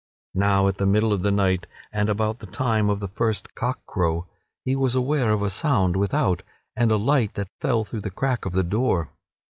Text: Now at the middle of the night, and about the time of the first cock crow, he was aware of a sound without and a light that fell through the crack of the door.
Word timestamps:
Now 0.33 0.67
at 0.67 0.77
the 0.77 0.87
middle 0.87 1.13
of 1.13 1.21
the 1.21 1.29
night, 1.29 1.67
and 1.93 2.09
about 2.09 2.39
the 2.39 2.47
time 2.47 2.89
of 2.89 2.99
the 3.01 3.07
first 3.07 3.53
cock 3.53 3.85
crow, 3.85 4.25
he 4.65 4.75
was 4.75 4.95
aware 4.95 5.29
of 5.29 5.43
a 5.43 5.49
sound 5.51 5.95
without 5.95 6.41
and 6.75 6.91
a 6.91 6.97
light 6.97 7.35
that 7.35 7.51
fell 7.59 7.85
through 7.85 8.01
the 8.01 8.09
crack 8.09 8.43
of 8.47 8.53
the 8.53 8.63
door. 8.63 9.11